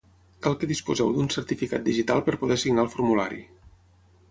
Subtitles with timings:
[0.45, 3.45] Cal que disposeu d'un certificat digital per poder signar el formulari.